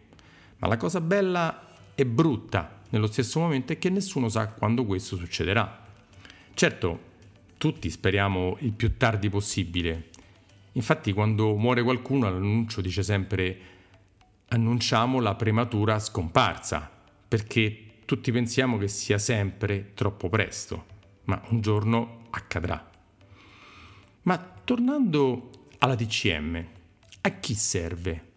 Ma 0.58 0.66
la 0.66 0.76
cosa 0.76 1.00
bella 1.00 1.68
e 1.94 2.04
brutta 2.04 2.80
nello 2.88 3.06
stesso 3.06 3.38
momento 3.38 3.72
è 3.72 3.78
che 3.78 3.90
nessuno 3.90 4.28
sa 4.28 4.48
quando 4.48 4.84
questo 4.84 5.14
succederà. 5.14 5.82
Certo, 6.52 7.12
tutti 7.56 7.90
speriamo 7.90 8.56
il 8.60 8.72
più 8.72 8.96
tardi 8.96 9.28
possibile. 9.28 10.10
Infatti 10.72 11.12
quando 11.12 11.56
muore 11.56 11.82
qualcuno 11.82 12.28
l'annuncio 12.28 12.80
dice 12.80 13.02
sempre 13.02 13.58
annunciamo 14.48 15.20
la 15.20 15.34
prematura 15.34 15.98
scomparsa, 15.98 16.90
perché 17.26 17.78
tutti 18.04 18.30
pensiamo 18.32 18.78
che 18.78 18.88
sia 18.88 19.18
sempre 19.18 19.92
troppo 19.94 20.28
presto. 20.28 20.92
ma 21.24 21.40
un 21.48 21.60
giorno 21.60 22.26
accadrà. 22.30 22.90
Ma 24.22 24.38
tornando 24.38 25.50
alla 25.78 25.94
DCM, 25.94 26.66
a 27.22 27.30
chi 27.30 27.54
serve? 27.54 28.32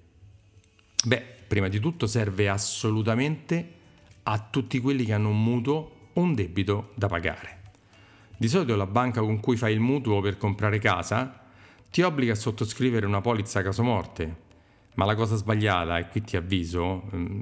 Beh, 1.05 1.23
prima 1.47 1.67
di 1.67 1.79
tutto 1.79 2.07
serve 2.07 2.49
assolutamente 2.49 3.75
a 4.23 4.39
tutti 4.39 4.79
quelli 4.79 5.05
che 5.05 5.13
hanno 5.13 5.29
un 5.29 5.41
mutuo 5.41 6.09
o 6.13 6.21
un 6.21 6.33
debito 6.33 6.91
da 6.95 7.07
pagare. 7.07 7.56
Di 8.39 8.47
solito 8.47 8.75
la 8.75 8.85
banca 8.85 9.21
con 9.21 9.39
cui 9.39 9.57
fai 9.57 9.73
il 9.73 9.79
mutuo 9.79 10.21
per 10.21 10.37
comprare 10.37 10.77
casa 10.77 11.43
ti 11.89 12.03
obbliga 12.03 12.33
a 12.33 12.35
sottoscrivere 12.35 13.07
una 13.07 13.19
polizza 13.19 13.63
caso 13.63 13.81
morte, 13.81 14.35
ma 14.93 15.05
la 15.05 15.15
cosa 15.15 15.35
sbagliata, 15.35 15.97
e 15.97 16.07
qui 16.07 16.21
ti 16.21 16.37
avviso, 16.37 17.07
mh, 17.09 17.39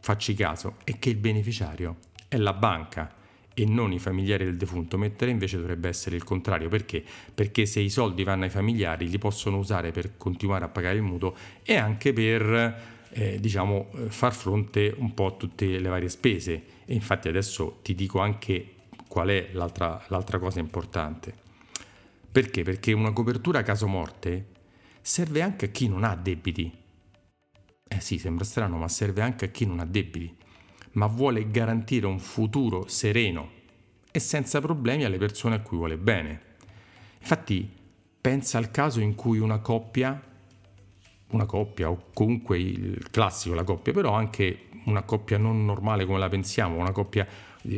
facci 0.00 0.34
caso, 0.34 0.78
è 0.82 0.98
che 0.98 1.10
il 1.10 1.16
beneficiario 1.16 1.98
è 2.26 2.36
la 2.38 2.54
banca 2.54 3.14
e 3.54 3.64
non 3.66 3.92
i 3.92 4.00
familiari 4.00 4.44
del 4.44 4.56
defunto, 4.56 4.98
mentre 4.98 5.30
invece 5.30 5.58
dovrebbe 5.58 5.88
essere 5.88 6.16
il 6.16 6.24
contrario. 6.24 6.68
Perché? 6.68 7.04
Perché 7.32 7.64
se 7.64 7.78
i 7.78 7.90
soldi 7.90 8.24
vanno 8.24 8.42
ai 8.42 8.50
familiari 8.50 9.08
li 9.08 9.18
possono 9.18 9.58
usare 9.58 9.92
per 9.92 10.16
continuare 10.16 10.64
a 10.64 10.68
pagare 10.68 10.96
il 10.96 11.02
mutuo 11.02 11.36
e 11.62 11.76
anche 11.76 12.12
per 12.12 12.80
eh, 13.10 13.38
diciamo, 13.38 13.90
far 14.08 14.32
fronte 14.32 14.92
un 14.96 15.14
po' 15.14 15.26
a 15.26 15.32
tutte 15.32 15.78
le 15.78 15.88
varie 15.88 16.08
spese. 16.08 16.62
E 16.84 16.94
infatti 16.94 17.28
adesso 17.28 17.78
ti 17.82 17.94
dico 17.94 18.18
anche 18.18 18.80
qual 19.12 19.28
è 19.28 19.50
l'altra, 19.52 20.02
l'altra 20.08 20.38
cosa 20.38 20.58
importante. 20.58 21.34
Perché? 22.32 22.62
Perché 22.62 22.92
una 22.92 23.12
copertura 23.12 23.62
caso 23.62 23.86
morte 23.86 24.46
serve 25.02 25.42
anche 25.42 25.66
a 25.66 25.68
chi 25.68 25.86
non 25.88 26.04
ha 26.04 26.16
debiti. 26.16 26.72
Eh 27.86 28.00
sì, 28.00 28.16
sembra 28.16 28.44
strano, 28.44 28.78
ma 28.78 28.88
serve 28.88 29.20
anche 29.20 29.44
a 29.44 29.48
chi 29.48 29.66
non 29.66 29.80
ha 29.80 29.84
debiti 29.84 30.40
ma 30.92 31.06
vuole 31.06 31.50
garantire 31.50 32.06
un 32.06 32.18
futuro 32.18 32.86
sereno 32.88 33.60
e 34.10 34.18
senza 34.18 34.60
problemi 34.60 35.04
alle 35.04 35.18
persone 35.18 35.56
a 35.56 35.60
cui 35.60 35.76
vuole 35.76 35.96
bene. 35.96 36.40
Infatti, 37.20 37.70
pensa 38.20 38.58
al 38.58 38.70
caso 38.70 39.00
in 39.00 39.14
cui 39.14 39.38
una 39.38 39.58
coppia, 39.58 40.20
una 41.30 41.46
coppia 41.46 41.90
o 41.90 42.08
comunque 42.12 42.58
il 42.58 43.10
classico 43.10 43.54
la 43.54 43.64
coppia, 43.64 43.92
però 43.92 44.12
anche 44.12 44.68
una 44.84 45.02
coppia 45.02 45.38
non 45.38 45.64
normale 45.64 46.04
come 46.04 46.18
la 46.18 46.28
pensiamo, 46.28 46.76
una 46.76 46.92
coppia, 46.92 47.26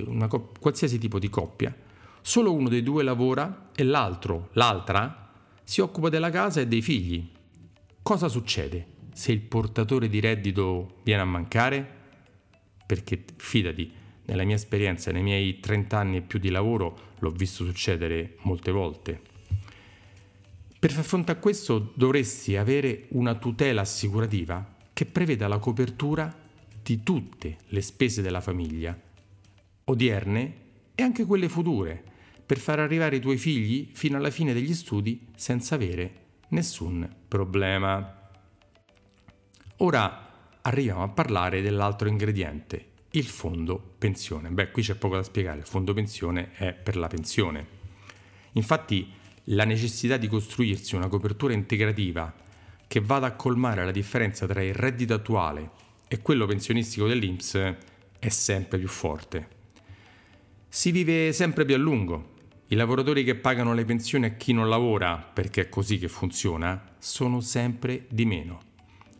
una 0.06 0.28
coppia 0.28 0.60
qualsiasi 0.60 0.98
tipo 0.98 1.18
di 1.18 1.28
coppia, 1.28 1.74
solo 2.20 2.52
uno 2.52 2.68
dei 2.68 2.82
due 2.82 3.02
lavora 3.02 3.70
e 3.74 3.84
l'altro, 3.84 4.48
l'altra, 4.52 5.30
si 5.62 5.80
occupa 5.80 6.08
della 6.08 6.30
casa 6.30 6.60
e 6.60 6.66
dei 6.66 6.82
figli. 6.82 7.30
Cosa 8.02 8.28
succede 8.28 8.86
se 9.12 9.32
il 9.32 9.40
portatore 9.40 10.08
di 10.08 10.20
reddito 10.20 10.96
viene 11.02 11.22
a 11.22 11.26
mancare? 11.26 12.02
perché 12.86 13.24
fidati, 13.36 13.90
nella 14.26 14.44
mia 14.44 14.56
esperienza, 14.56 15.10
nei 15.10 15.22
miei 15.22 15.60
30 15.60 15.98
anni 15.98 16.16
e 16.18 16.22
più 16.22 16.38
di 16.38 16.50
lavoro, 16.50 17.12
l'ho 17.18 17.30
visto 17.30 17.64
succedere 17.64 18.36
molte 18.42 18.70
volte. 18.70 19.20
Per 20.78 20.92
far 20.92 21.04
fronte 21.04 21.32
a 21.32 21.36
questo 21.36 21.92
dovresti 21.94 22.56
avere 22.56 23.06
una 23.10 23.34
tutela 23.34 23.80
assicurativa 23.80 24.72
che 24.92 25.06
preveda 25.06 25.48
la 25.48 25.58
copertura 25.58 26.42
di 26.84 27.02
tutte 27.02 27.56
le 27.68 27.80
spese 27.80 28.20
della 28.20 28.42
famiglia, 28.42 28.96
odierne 29.84 30.54
e 30.94 31.02
anche 31.02 31.24
quelle 31.24 31.48
future, 31.48 32.04
per 32.44 32.58
far 32.58 32.78
arrivare 32.78 33.16
i 33.16 33.20
tuoi 33.20 33.38
figli 33.38 33.88
fino 33.94 34.18
alla 34.18 34.30
fine 34.30 34.52
degli 34.52 34.74
studi 34.74 35.28
senza 35.34 35.76
avere 35.76 36.24
nessun 36.48 37.08
problema. 37.26 38.28
Ora 39.78 40.58
arriviamo 40.60 41.02
a 41.02 41.08
parlare 41.08 41.62
dell'altro 41.62 42.06
ingrediente, 42.06 42.88
il 43.12 43.24
fondo 43.24 43.94
pensione. 43.96 44.50
Beh, 44.50 44.70
qui 44.70 44.82
c'è 44.82 44.94
poco 44.94 45.16
da 45.16 45.22
spiegare, 45.22 45.60
il 45.60 45.66
fondo 45.66 45.94
pensione 45.94 46.52
è 46.52 46.74
per 46.74 46.96
la 46.96 47.06
pensione. 47.06 47.66
Infatti 48.52 49.10
la 49.44 49.64
necessità 49.64 50.18
di 50.18 50.28
costruirsi 50.28 50.96
una 50.96 51.08
copertura 51.08 51.54
integrativa 51.54 52.30
che 52.86 53.00
vada 53.00 53.28
a 53.28 53.32
colmare 53.32 53.86
la 53.86 53.90
differenza 53.90 54.46
tra 54.46 54.62
il 54.62 54.74
reddito 54.74 55.14
attuale 55.14 55.82
e 56.14 56.22
quello 56.22 56.46
pensionistico 56.46 57.08
dell'INPS 57.08 57.74
è 58.20 58.28
sempre 58.28 58.78
più 58.78 58.86
forte. 58.86 59.48
Si 60.68 60.92
vive 60.92 61.32
sempre 61.32 61.64
più 61.64 61.74
a 61.74 61.78
lungo. 61.78 62.34
I 62.68 62.76
lavoratori 62.76 63.24
che 63.24 63.34
pagano 63.34 63.74
le 63.74 63.84
pensioni 63.84 64.26
a 64.26 64.30
chi 64.30 64.52
non 64.52 64.68
lavora, 64.68 65.16
perché 65.16 65.62
è 65.62 65.68
così 65.68 65.98
che 65.98 66.06
funziona, 66.06 66.94
sono 66.98 67.40
sempre 67.40 68.06
di 68.08 68.24
meno 68.26 68.60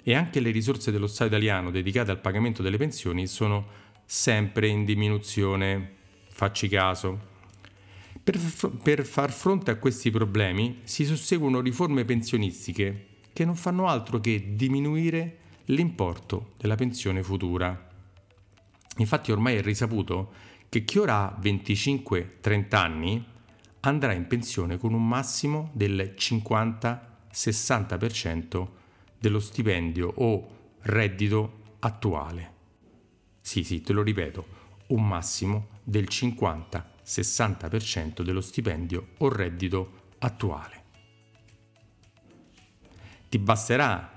e 0.04 0.14
anche 0.14 0.38
le 0.38 0.52
risorse 0.52 0.92
dello 0.92 1.08
Stato 1.08 1.30
italiano 1.30 1.72
dedicate 1.72 2.12
al 2.12 2.20
pagamento 2.20 2.62
delle 2.62 2.76
pensioni 2.76 3.26
sono 3.26 3.66
sempre 4.04 4.68
in 4.68 4.84
diminuzione. 4.84 5.94
Facci 6.28 6.68
caso. 6.68 7.32
Per, 8.22 8.38
per 8.82 9.04
far 9.04 9.32
fronte 9.32 9.72
a 9.72 9.76
questi 9.76 10.12
problemi 10.12 10.80
si 10.84 11.04
susseguono 11.04 11.60
riforme 11.60 12.04
pensionistiche 12.04 13.06
che 13.32 13.44
non 13.44 13.56
fanno 13.56 13.88
altro 13.88 14.20
che 14.20 14.54
diminuire 14.54 15.38
l'importo 15.66 16.54
della 16.56 16.74
pensione 16.74 17.22
futura. 17.22 17.88
Infatti 18.98 19.32
ormai 19.32 19.56
è 19.56 19.62
risaputo 19.62 20.32
che 20.68 20.84
chi 20.84 20.98
ora 20.98 21.26
ha 21.26 21.36
25-30 21.40 22.76
anni 22.76 23.24
andrà 23.80 24.12
in 24.12 24.26
pensione 24.26 24.76
con 24.78 24.92
un 24.92 25.06
massimo 25.06 25.70
del 25.72 26.14
50-60% 26.16 28.68
dello 29.18 29.40
stipendio 29.40 30.12
o 30.16 30.48
reddito 30.80 31.62
attuale. 31.80 32.52
Sì, 33.40 33.62
sì, 33.62 33.82
te 33.82 33.92
lo 33.92 34.02
ripeto, 34.02 34.46
un 34.88 35.06
massimo 35.06 35.68
del 35.82 36.08
50-60% 36.10 38.22
dello 38.22 38.40
stipendio 38.40 39.08
o 39.18 39.28
reddito 39.28 40.08
attuale. 40.18 40.82
Ti 43.28 43.38
basterà 43.38 44.13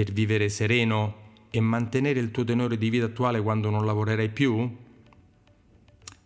per 0.00 0.12
vivere 0.12 0.48
sereno 0.48 1.28
e 1.50 1.60
mantenere 1.60 2.20
il 2.20 2.30
tuo 2.30 2.42
tenore 2.42 2.78
di 2.78 2.88
vita 2.88 3.04
attuale 3.04 3.42
quando 3.42 3.68
non 3.68 3.84
lavorerai 3.84 4.30
più? 4.30 4.78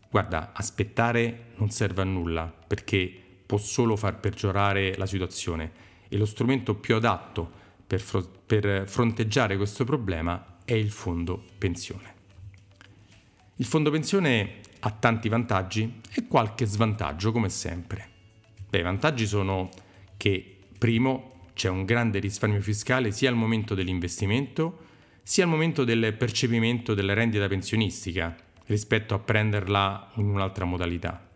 Guarda, 0.08 0.52
aspettare 0.54 1.46
non 1.56 1.70
serve 1.70 2.02
a 2.02 2.04
nulla 2.04 2.44
perché 2.44 3.12
può 3.44 3.58
solo 3.58 3.96
far 3.96 4.20
peggiorare 4.20 4.96
la 4.96 5.06
situazione 5.06 5.72
e 6.08 6.16
lo 6.16 6.24
strumento 6.24 6.76
più 6.76 6.94
adatto 6.94 7.50
per, 7.84 8.00
fro- 8.00 8.30
per 8.46 8.84
fronteggiare 8.86 9.56
questo 9.56 9.82
problema 9.82 10.58
è 10.64 10.74
il 10.74 10.92
fondo 10.92 11.42
pensione. 11.58 12.14
Il 13.56 13.64
fondo 13.64 13.90
pensione 13.90 14.60
ha 14.78 14.90
tanti 14.92 15.28
vantaggi 15.28 16.00
e 16.14 16.28
qualche 16.28 16.64
svantaggio 16.64 17.32
come 17.32 17.48
sempre. 17.48 18.08
Beh, 18.70 18.78
i 18.78 18.82
vantaggi 18.82 19.26
sono 19.26 19.68
che 20.16 20.58
primo 20.78 21.33
c'è 21.54 21.68
un 21.68 21.84
grande 21.84 22.18
risparmio 22.18 22.60
fiscale 22.60 23.12
sia 23.12 23.30
al 23.30 23.36
momento 23.36 23.74
dell'investimento 23.74 24.92
sia 25.22 25.44
al 25.44 25.50
momento 25.50 25.84
del 25.84 26.14
percepimento 26.14 26.92
della 26.92 27.14
rendita 27.14 27.48
pensionistica 27.48 28.36
rispetto 28.66 29.14
a 29.14 29.18
prenderla 29.18 30.10
in 30.16 30.26
un'altra 30.26 30.66
modalità. 30.66 31.30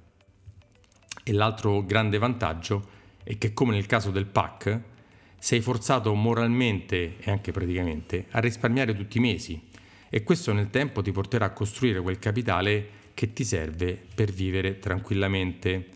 E 1.24 1.32
l'altro 1.32 1.82
grande 1.84 2.18
vantaggio 2.18 2.96
è 3.22 3.38
che 3.38 3.54
come 3.54 3.72
nel 3.72 3.86
caso 3.86 4.10
del 4.10 4.26
PAC 4.26 4.80
sei 5.38 5.60
forzato 5.60 6.12
moralmente 6.14 7.16
e 7.18 7.30
anche 7.30 7.52
praticamente 7.52 8.26
a 8.30 8.40
risparmiare 8.40 8.94
tutti 8.94 9.18
i 9.18 9.22
mesi 9.22 9.68
e 10.10 10.22
questo 10.22 10.52
nel 10.52 10.70
tempo 10.70 11.00
ti 11.00 11.12
porterà 11.12 11.46
a 11.46 11.52
costruire 11.52 12.00
quel 12.00 12.18
capitale 12.18 12.96
che 13.14 13.32
ti 13.32 13.44
serve 13.44 13.98
per 14.14 14.32
vivere 14.32 14.78
tranquillamente. 14.78 15.88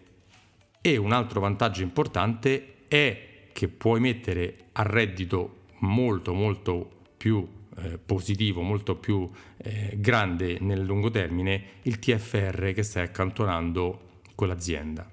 E 0.80 0.96
un 0.96 1.12
altro 1.12 1.40
vantaggio 1.40 1.82
importante 1.82 2.84
è 2.88 3.31
che 3.52 3.68
puoi 3.68 4.00
mettere 4.00 4.66
a 4.72 4.82
reddito 4.82 5.60
molto 5.82 6.32
molto 6.32 6.90
più 7.16 7.46
eh, 7.76 7.98
positivo, 7.98 8.62
molto 8.62 8.96
più 8.96 9.28
eh, 9.56 9.96
grande 9.96 10.58
nel 10.60 10.82
lungo 10.82 11.10
termine 11.10 11.62
il 11.82 11.98
TFR 11.98 12.72
che 12.72 12.82
stai 12.82 13.04
accantonando 13.04 14.20
con 14.34 14.48
l'azienda. 14.48 15.08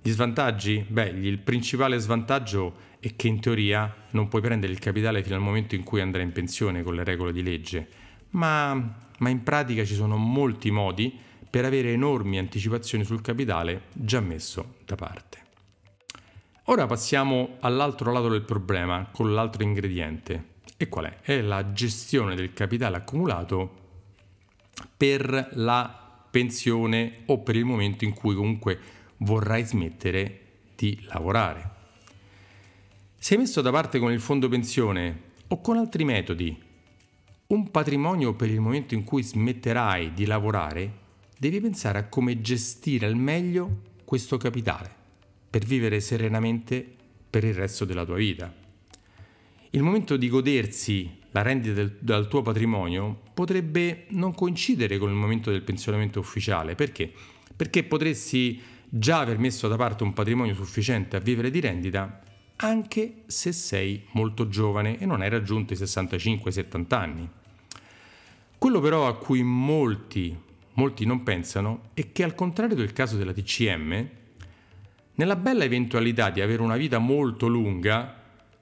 Gli 0.00 0.10
svantaggi? 0.10 0.84
Beh, 0.86 1.08
il 1.08 1.38
principale 1.38 1.98
svantaggio 1.98 2.86
è 3.00 3.14
che 3.14 3.28
in 3.28 3.40
teoria 3.40 3.92
non 4.10 4.28
puoi 4.28 4.42
prendere 4.42 4.72
il 4.72 4.78
capitale 4.78 5.22
fino 5.22 5.34
al 5.34 5.42
momento 5.42 5.74
in 5.74 5.82
cui 5.82 6.00
andrai 6.00 6.24
in 6.24 6.32
pensione 6.32 6.82
con 6.82 6.94
le 6.94 7.04
regole 7.04 7.32
di 7.32 7.42
legge, 7.42 7.88
ma, 8.30 8.96
ma 9.18 9.28
in 9.28 9.42
pratica 9.42 9.84
ci 9.84 9.94
sono 9.94 10.16
molti 10.16 10.70
modi 10.70 11.16
per 11.50 11.64
avere 11.64 11.92
enormi 11.92 12.38
anticipazioni 12.38 13.04
sul 13.04 13.20
capitale 13.20 13.82
già 13.92 14.20
messo 14.20 14.76
da 14.84 14.94
parte. 14.94 15.47
Ora 16.70 16.84
passiamo 16.84 17.56
all'altro 17.60 18.12
lato 18.12 18.28
del 18.28 18.42
problema, 18.42 19.08
con 19.10 19.32
l'altro 19.32 19.62
ingrediente. 19.62 20.56
E 20.76 20.90
qual 20.90 21.06
è? 21.06 21.20
È 21.22 21.40
la 21.40 21.72
gestione 21.72 22.34
del 22.34 22.52
capitale 22.52 22.98
accumulato 22.98 23.86
per 24.94 25.48
la 25.52 26.20
pensione 26.30 27.22
o 27.26 27.38
per 27.38 27.56
il 27.56 27.64
momento 27.64 28.04
in 28.04 28.12
cui 28.12 28.34
comunque 28.34 28.78
vorrai 29.18 29.64
smettere 29.64 30.40
di 30.76 31.00
lavorare. 31.04 31.70
Se 33.16 33.32
hai 33.32 33.40
messo 33.40 33.62
da 33.62 33.70
parte 33.70 33.98
con 33.98 34.12
il 34.12 34.20
fondo 34.20 34.50
pensione 34.50 35.22
o 35.48 35.62
con 35.62 35.78
altri 35.78 36.04
metodi 36.04 36.54
un 37.46 37.70
patrimonio 37.70 38.34
per 38.34 38.50
il 38.50 38.60
momento 38.60 38.92
in 38.92 39.04
cui 39.04 39.22
smetterai 39.22 40.12
di 40.12 40.26
lavorare, 40.26 40.92
devi 41.38 41.62
pensare 41.62 41.98
a 41.98 42.08
come 42.08 42.42
gestire 42.42 43.06
al 43.06 43.16
meglio 43.16 43.84
questo 44.04 44.36
capitale 44.36 44.97
per 45.50 45.64
vivere 45.64 46.00
serenamente 46.00 46.86
per 47.28 47.44
il 47.44 47.54
resto 47.54 47.84
della 47.84 48.04
tua 48.04 48.16
vita. 48.16 48.52
Il 49.70 49.82
momento 49.82 50.16
di 50.16 50.28
godersi 50.28 51.18
la 51.32 51.42
rendita 51.42 51.74
del, 51.74 51.96
dal 51.98 52.26
tuo 52.28 52.42
patrimonio 52.42 53.20
potrebbe 53.34 54.06
non 54.10 54.34
coincidere 54.34 54.98
con 54.98 55.10
il 55.10 55.14
momento 55.14 55.50
del 55.50 55.62
pensionamento 55.62 56.18
ufficiale. 56.18 56.74
Perché? 56.74 57.12
Perché 57.54 57.84
potresti 57.84 58.60
già 58.88 59.20
aver 59.20 59.38
messo 59.38 59.68
da 59.68 59.76
parte 59.76 60.04
un 60.04 60.14
patrimonio 60.14 60.54
sufficiente 60.54 61.16
a 61.16 61.20
vivere 61.20 61.50
di 61.50 61.60
rendita 61.60 62.22
anche 62.60 63.22
se 63.26 63.52
sei 63.52 64.04
molto 64.12 64.48
giovane 64.48 64.98
e 64.98 65.06
non 65.06 65.20
hai 65.20 65.28
raggiunto 65.28 65.74
i 65.74 65.76
65-70 65.76 66.94
anni. 66.94 67.28
Quello 68.58 68.80
però 68.80 69.06
a 69.06 69.16
cui 69.16 69.42
molti, 69.42 70.36
molti 70.72 71.04
non 71.04 71.22
pensano 71.22 71.90
è 71.94 72.10
che 72.10 72.24
al 72.24 72.34
contrario 72.34 72.74
del 72.74 72.92
caso 72.92 73.16
della 73.16 73.32
TCM, 73.32 74.08
nella 75.18 75.36
bella 75.36 75.64
eventualità 75.64 76.30
di 76.30 76.40
avere 76.40 76.62
una 76.62 76.76
vita 76.76 76.98
molto 76.98 77.48
lunga, 77.48 78.14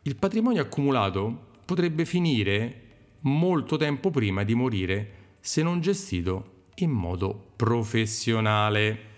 il 0.03 0.17
patrimonio 0.17 0.63
accumulato 0.63 1.49
potrebbe 1.67 2.07
finire 2.07 2.83
molto 3.21 3.77
tempo 3.77 4.11
prima 4.11 4.43
di 4.43 4.55
morire 4.55 5.11
se 5.41 5.63
non 5.63 5.81
gestito 5.81 6.65
in 6.77 6.91
modo 6.91 7.51
professionale. 7.57 9.15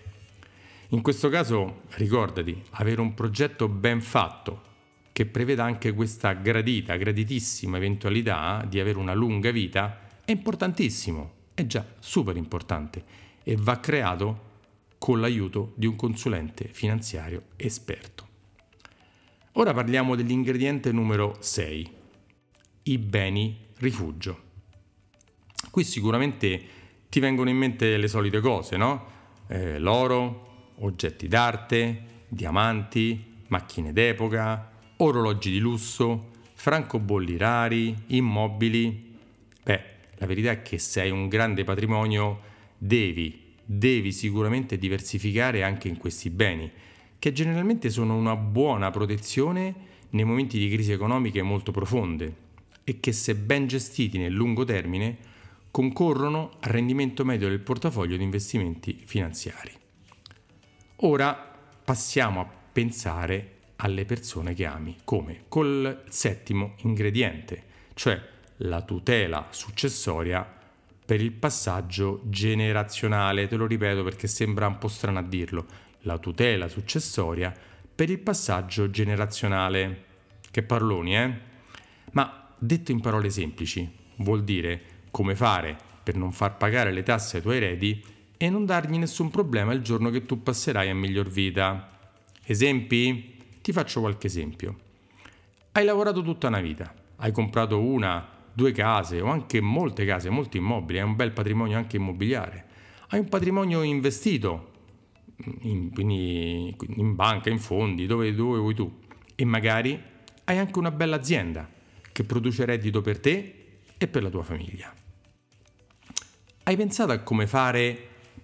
In 0.89 1.01
questo 1.01 1.29
caso 1.29 1.83
ricordati, 1.91 2.61
avere 2.71 2.99
un 2.99 3.13
progetto 3.13 3.69
ben 3.69 4.01
fatto 4.01 4.67
che 5.13 5.25
preveda 5.25 5.63
anche 5.63 5.93
questa 5.93 6.33
gradita, 6.33 6.97
graditissima 6.97 7.77
eventualità 7.77 8.65
di 8.67 8.81
avere 8.81 8.97
una 8.97 9.13
lunga 9.13 9.51
vita 9.51 9.99
è 10.25 10.31
importantissimo, 10.31 11.31
è 11.53 11.65
già 11.65 11.85
super 11.99 12.35
importante 12.35 13.01
e 13.43 13.55
va 13.57 13.79
creato 13.79 14.47
con 14.99 15.19
l'aiuto 15.19 15.71
di 15.75 15.87
un 15.87 15.95
consulente 15.95 16.67
finanziario 16.71 17.43
esperto. 17.55 18.27
Ora 19.53 19.73
parliamo 19.73 20.15
dell'ingrediente 20.15 20.91
numero 20.91 21.37
6, 21.39 21.91
i 22.83 22.97
beni 22.99 23.57
rifugio. 23.77 24.47
Qui 25.71 25.83
sicuramente 25.83 26.61
ti 27.09 27.19
vengono 27.19 27.49
in 27.49 27.57
mente 27.57 27.97
le 27.97 28.07
solite 28.07 28.39
cose, 28.39 28.77
no? 28.77 29.17
Eh, 29.47 29.79
l'oro, 29.79 30.73
oggetti 30.79 31.27
d'arte, 31.27 32.03
diamanti, 32.27 33.37
macchine 33.47 33.91
d'epoca, 33.91 34.71
orologi 34.97 35.49
di 35.49 35.59
lusso, 35.59 36.29
francobolli 36.53 37.37
rari, 37.37 37.95
immobili. 38.07 39.17
Beh, 39.63 39.83
la 40.17 40.25
verità 40.25 40.51
è 40.51 40.61
che 40.61 40.77
se 40.77 41.01
hai 41.01 41.09
un 41.09 41.27
grande 41.27 41.63
patrimonio 41.63 42.41
devi, 42.77 43.48
devi 43.71 44.11
sicuramente 44.11 44.79
diversificare 44.79 45.61
anche 45.61 45.87
in 45.87 45.97
questi 45.97 46.31
beni, 46.31 46.71
che 47.19 47.31
generalmente 47.31 47.91
sono 47.91 48.15
una 48.15 48.35
buona 48.35 48.89
protezione 48.89 49.75
nei 50.09 50.23
momenti 50.23 50.57
di 50.57 50.71
crisi 50.71 50.91
economiche 50.91 51.43
molto 51.43 51.71
profonde 51.71 52.47
e 52.83 52.99
che 52.99 53.11
se 53.11 53.35
ben 53.35 53.67
gestiti 53.67 54.17
nel 54.17 54.33
lungo 54.33 54.63
termine 54.63 55.17
concorrono 55.69 56.53
al 56.61 56.71
rendimento 56.71 57.23
medio 57.23 57.47
del 57.47 57.59
portafoglio 57.59 58.17
di 58.17 58.23
investimenti 58.23 59.03
finanziari. 59.05 59.71
Ora 61.01 61.55
passiamo 61.85 62.39
a 62.39 62.49
pensare 62.73 63.57
alle 63.75 64.05
persone 64.05 64.55
che 64.55 64.65
ami, 64.65 64.97
come? 65.03 65.43
Col 65.47 66.05
settimo 66.09 66.73
ingrediente, 66.77 67.63
cioè 67.93 68.19
la 68.57 68.81
tutela 68.81 69.49
successoria 69.51 70.58
per 71.09 71.21
il 71.21 71.31
passaggio 71.31 72.21
generazionale, 72.25 73.47
te 73.47 73.55
lo 73.55 73.65
ripeto 73.65 74.03
perché 74.03 74.27
sembra 74.27 74.67
un 74.67 74.77
po' 74.77 74.87
strano 74.87 75.17
a 75.17 75.23
dirlo, 75.23 75.65
la 76.01 76.19
tutela 76.19 76.67
successoria 76.67 77.51
per 77.95 78.11
il 78.11 78.19
passaggio 78.19 78.91
generazionale. 78.91 80.03
Che 80.51 80.61
parloni, 80.61 81.17
eh? 81.17 81.39
Ma 82.11 82.53
Detto 82.61 82.91
in 82.91 82.99
parole 82.99 83.31
semplici, 83.31 83.89
vuol 84.17 84.43
dire 84.43 84.81
come 85.09 85.33
fare 85.33 85.75
per 86.03 86.15
non 86.15 86.31
far 86.31 86.57
pagare 86.57 86.91
le 86.91 87.01
tasse 87.01 87.37
ai 87.37 87.41
tuoi 87.41 87.55
eredi 87.55 88.03
e 88.37 88.49
non 88.51 88.65
dargli 88.65 88.97
nessun 88.97 89.31
problema 89.31 89.73
il 89.73 89.81
giorno 89.81 90.11
che 90.11 90.27
tu 90.27 90.43
passerai 90.43 90.89
a 90.89 90.93
miglior 90.93 91.27
vita. 91.27 91.89
Esempi? 92.45 93.37
Ti 93.61 93.71
faccio 93.71 94.01
qualche 94.01 94.27
esempio. 94.27 94.77
Hai 95.71 95.85
lavorato 95.85 96.21
tutta 96.21 96.49
una 96.49 96.59
vita, 96.59 96.93
hai 97.15 97.31
comprato 97.31 97.81
una, 97.81 98.38
due 98.59 98.73
case 98.73 99.21
o 99.21 99.27
anche 99.27 99.61
molte 99.61 100.05
case, 100.05 100.29
molti 100.29 100.57
immobili, 100.57 100.99
hai 100.99 101.05
un 101.05 101.15
bel 101.15 101.31
patrimonio 101.31 101.77
anche 101.77 101.95
immobiliare, 101.95 102.65
hai 103.09 103.19
un 103.19 103.29
patrimonio 103.29 103.81
investito, 103.81 104.71
in, 105.61 105.93
quindi 105.93 106.75
in 106.97 107.15
banca, 107.15 107.49
in 107.49 107.59
fondi, 107.59 108.05
dove, 108.05 108.35
dove 108.35 108.59
vuoi 108.59 108.75
tu, 108.75 108.99
e 109.35 109.45
magari 109.45 109.97
hai 110.43 110.57
anche 110.57 110.77
una 110.77 110.91
bella 110.91 111.15
azienda 111.15 111.69
che 112.11 112.23
produce 112.25 112.65
reddito 112.65 113.01
per 113.01 113.19
te 113.19 113.79
e 113.97 114.07
per 114.07 114.23
la 114.23 114.29
tua 114.29 114.43
famiglia. 114.43 114.93
Hai 116.63 116.75
pensato 116.75 117.13
a 117.13 117.19
come 117.19 117.47
fare 117.47 117.97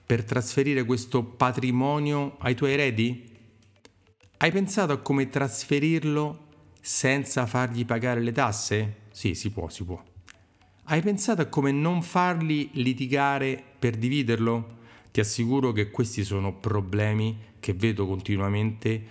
per 0.05 0.23
trasferire 0.23 0.85
questo 0.85 1.23
patrimonio 1.23 2.37
ai 2.39 2.55
tuoi 2.55 2.71
eredi? 2.71 3.33
Hai 4.37 4.51
pensato 4.51 4.93
a 4.93 4.97
come 4.97 5.27
trasferirlo 5.27 6.47
senza 6.79 7.45
fargli 7.45 7.85
pagare 7.85 8.21
le 8.21 8.31
tasse? 8.31 9.03
Sì, 9.15 9.33
si 9.33 9.49
può, 9.49 9.69
si 9.69 9.85
può. 9.85 10.03
Hai 10.87 11.01
pensato 11.01 11.41
a 11.41 11.45
come 11.45 11.71
non 11.71 12.01
farli 12.01 12.69
litigare 12.73 13.63
per 13.79 13.95
dividerlo? 13.95 14.79
Ti 15.09 15.21
assicuro 15.21 15.71
che 15.71 15.89
questi 15.89 16.25
sono 16.25 16.53
problemi 16.53 17.37
che 17.61 17.71
vedo 17.71 18.05
continuamente. 18.07 19.01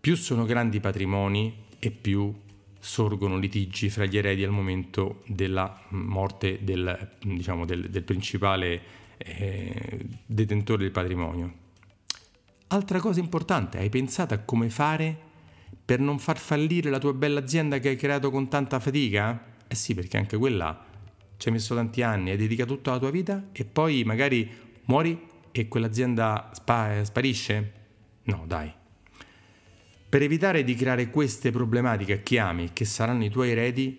Più 0.00 0.16
sono 0.16 0.44
grandi 0.44 0.80
patrimoni 0.80 1.66
e 1.78 1.92
più 1.92 2.34
sorgono 2.80 3.38
litigi 3.38 3.88
fra 3.88 4.04
gli 4.04 4.18
eredi 4.18 4.42
al 4.42 4.50
momento 4.50 5.22
della 5.28 5.80
morte 5.90 6.58
del, 6.64 7.12
diciamo, 7.22 7.64
del, 7.64 7.88
del 7.88 8.02
principale 8.02 8.82
eh, 9.16 10.06
detentore 10.26 10.82
del 10.82 10.90
patrimonio. 10.90 11.54
Altra 12.66 12.98
cosa 12.98 13.20
importante, 13.20 13.78
hai 13.78 13.90
pensato 13.90 14.34
a 14.34 14.38
come 14.38 14.70
fare 14.70 15.28
per 15.90 15.98
non 15.98 16.20
far 16.20 16.38
fallire 16.38 16.88
la 16.88 17.00
tua 17.00 17.12
bella 17.12 17.40
azienda 17.40 17.80
che 17.80 17.88
hai 17.88 17.96
creato 17.96 18.30
con 18.30 18.48
tanta 18.48 18.78
fatica? 18.78 19.44
Eh 19.66 19.74
sì, 19.74 19.92
perché 19.92 20.18
anche 20.18 20.36
quella 20.36 20.86
ci 21.36 21.48
hai 21.48 21.54
messo 21.54 21.74
tanti 21.74 22.00
anni, 22.02 22.30
hai 22.30 22.36
dedicato 22.36 22.76
tutta 22.76 22.92
la 22.92 23.00
tua 23.00 23.10
vita 23.10 23.48
e 23.50 23.64
poi 23.64 24.04
magari 24.04 24.48
muori 24.84 25.20
e 25.50 25.66
quell'azienda 25.66 26.50
spa- 26.52 27.02
sparisce? 27.02 27.72
No, 28.22 28.44
dai, 28.46 28.72
per 30.08 30.22
evitare 30.22 30.62
di 30.62 30.76
creare 30.76 31.10
queste 31.10 31.50
problematiche 31.50 32.12
a 32.12 32.18
chi 32.18 32.38
ami, 32.38 32.70
che 32.72 32.84
saranno 32.84 33.24
i 33.24 33.28
tuoi 33.28 33.50
eredi, 33.50 33.98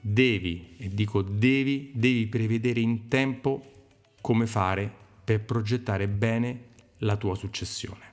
devi, 0.00 0.76
e 0.78 0.90
dico 0.90 1.22
devi, 1.22 1.90
devi 1.92 2.28
prevedere 2.28 2.78
in 2.78 3.08
tempo 3.08 3.88
come 4.20 4.46
fare 4.46 4.88
per 5.24 5.40
progettare 5.40 6.06
bene 6.06 6.66
la 6.98 7.16
tua 7.16 7.34
successione. 7.34 8.12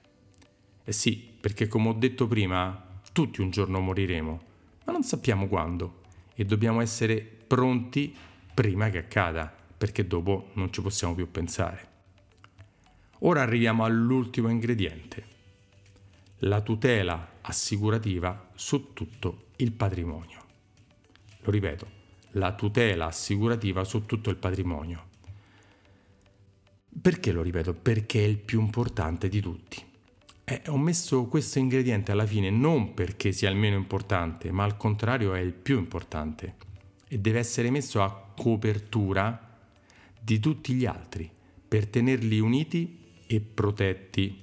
Eh 0.84 0.92
sì, 0.92 1.30
perché 1.40 1.68
come 1.68 1.90
ho 1.90 1.94
detto 1.94 2.26
prima, 2.28 2.88
tutti 3.12 3.42
un 3.42 3.50
giorno 3.50 3.80
moriremo, 3.80 4.42
ma 4.86 4.92
non 4.92 5.04
sappiamo 5.04 5.48
quando 5.48 6.02
e 6.36 6.46
dobbiamo 6.46 6.82
essere 6.82 7.20
pronti 7.20 8.16
prima 8.54 8.90
che 8.90 9.00
accada, 9.00 9.54
perché 9.78 10.08
dopo 10.08 10.50
non 10.54 10.72
ci 10.72 10.82
possiamo 10.82 11.16
più 11.16 11.30
pensare. 11.30 11.88
Ora 13.20 13.42
arriviamo 13.42 13.84
all'ultimo 13.84 14.50
ingrediente, 14.50 15.26
la 16.40 16.62
tutela 16.62 17.38
assicurativa 17.42 18.50
su 18.56 18.94
tutto 18.94 19.48
il 19.58 19.72
patrimonio. 19.74 20.46
Lo 21.42 21.52
ripeto, 21.52 21.88
la 22.32 22.54
tutela 22.54 23.08
assicurativa 23.08 23.84
su 23.84 24.06
tutto 24.06 24.30
il 24.30 24.38
patrimonio. 24.38 25.08
Perché 27.02 27.32
lo 27.32 27.42
ripeto? 27.42 27.74
Perché 27.74 28.24
è 28.24 28.28
il 28.28 28.38
più 28.38 28.60
importante 28.60 29.30
di 29.30 29.42
tutti. 29.42 29.89
Eh, 30.52 30.64
ho 30.70 30.80
messo 30.80 31.28
questo 31.28 31.60
ingrediente 31.60 32.12
alla 32.12 32.26
fine 32.26 32.50
non 32.50 32.96
perché 32.96 33.32
sia 33.32 33.52
il 33.52 33.56
meno 33.56 33.76
importante, 33.76 34.52
ma 34.52 34.64
al 34.64 34.78
contrario 34.78 35.36
è 35.36 35.40
il 35.40 35.54
più 35.54 35.78
importante. 35.78 36.56
E 37.08 37.20
deve 37.20 37.38
essere 37.38 37.70
messo 37.70 38.02
a 38.02 38.34
copertura 38.36 39.60
di 40.20 40.40
tutti 40.40 40.74
gli 40.74 40.88
altri 40.88 41.30
per 41.68 41.86
tenerli 41.86 42.40
uniti 42.40 42.98
e 43.28 43.42
protetti. 43.42 44.42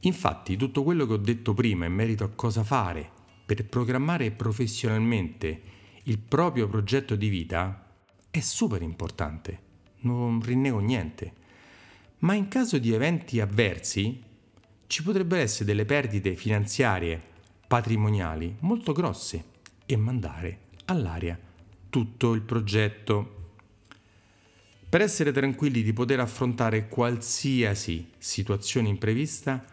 Infatti 0.00 0.56
tutto 0.56 0.82
quello 0.82 1.06
che 1.06 1.12
ho 1.12 1.18
detto 1.18 1.52
prima 1.52 1.84
in 1.84 1.92
merito 1.92 2.24
a 2.24 2.30
cosa 2.34 2.64
fare 2.64 3.10
per 3.44 3.66
programmare 3.66 4.30
professionalmente 4.30 5.62
il 6.04 6.18
proprio 6.18 6.66
progetto 6.66 7.14
di 7.14 7.28
vita 7.28 7.94
è 8.30 8.40
super 8.40 8.80
importante, 8.80 9.58
non 10.00 10.40
rinnego 10.40 10.78
niente. 10.78 11.40
Ma 12.22 12.34
in 12.34 12.48
caso 12.48 12.78
di 12.78 12.92
eventi 12.92 13.40
avversi 13.40 14.22
ci 14.86 15.02
potrebbero 15.02 15.40
essere 15.40 15.64
delle 15.64 15.84
perdite 15.84 16.34
finanziarie, 16.34 17.20
patrimoniali 17.66 18.56
molto 18.60 18.92
grosse 18.92 19.44
e 19.86 19.96
mandare 19.96 20.58
all'aria 20.86 21.38
tutto 21.88 22.32
il 22.32 22.42
progetto. 22.42 23.40
per 24.88 25.00
essere 25.00 25.32
tranquilli 25.32 25.82
di 25.82 25.92
poter 25.94 26.20
affrontare 26.20 26.88
qualsiasi 26.88 28.10
situazione 28.18 28.88
imprevista, 28.88 29.64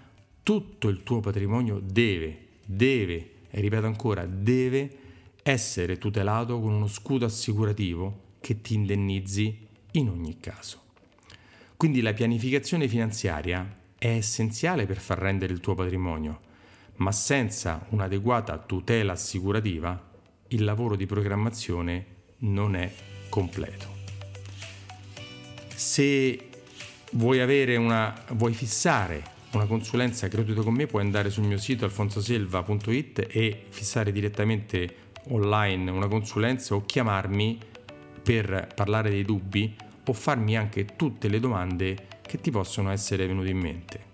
tutto 0.42 0.88
il 0.88 1.04
tuo 1.04 1.20
patrimonio 1.20 1.80
deve, 1.84 2.48
deve, 2.66 3.32
e 3.50 3.60
ripeto 3.60 3.86
ancora, 3.86 4.26
deve 4.26 4.98
essere 5.44 5.98
tutelato 5.98 6.60
con 6.60 6.74
uno 6.74 6.88
scudo 6.88 7.26
assicurativo 7.26 8.38
che 8.40 8.62
ti 8.62 8.76
indennizzi 8.76 9.68
in 9.92 10.10
ogni 10.10 10.40
caso. 10.40 10.89
Quindi 11.80 12.02
la 12.02 12.12
pianificazione 12.12 12.90
finanziaria 12.90 13.66
è 13.98 14.08
essenziale 14.08 14.86
per 14.86 14.98
far 14.98 15.18
rendere 15.18 15.54
il 15.54 15.62
tuo 15.62 15.76
patrimonio, 15.76 16.42
ma 16.98 17.14
senza 17.14 17.86
un'adeguata 17.92 18.58
tutela 18.58 19.14
assicurativa 19.14 20.12
il 20.50 20.66
lavoro 20.66 20.98
di 20.98 21.06
programmazione 21.06 22.06
non 22.40 22.76
è 22.76 22.92
completo. 23.30 23.88
Se 25.74 26.50
vuoi, 27.12 27.40
una, 27.78 28.26
vuoi 28.32 28.54
fissare 28.54 29.24
una 29.54 29.66
consulenza 29.66 30.28
gratuita 30.28 30.64
con 30.64 30.74
me, 30.74 30.86
puoi 30.86 31.04
andare 31.04 31.30
sul 31.30 31.46
mio 31.46 31.58
sito 31.58 31.86
alfonsoselva.it 31.86 33.26
e 33.32 33.68
fissare 33.70 34.12
direttamente 34.12 35.14
online 35.30 35.90
una 35.92 36.10
consulenza 36.10 36.76
o 36.76 36.84
chiamarmi 36.84 37.58
per 38.22 38.68
parlare 38.76 39.10
dei 39.10 39.24
dubbi 39.24 39.88
o 40.06 40.14
farmi 40.14 40.58
anche 40.58 40.86
tutte 40.96 41.28
le 41.28 41.40
domande 41.40 42.08
che 42.22 42.40
ti 42.40 42.52
possono 42.52 42.92
essere 42.92 43.26
venute 43.28 43.50
in 43.50 43.58
mente. 43.58 44.08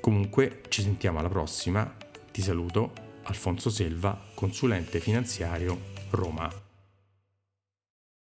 Comunque 0.00 0.62
ci 0.68 0.82
sentiamo 0.82 1.18
alla 1.18 1.28
prossima, 1.28 1.94
ti 2.30 2.40
saluto, 2.42 2.92
Alfonso 3.24 3.70
Selva, 3.70 4.18
consulente 4.34 5.00
finanziario 5.00 5.94
Roma 6.10 6.65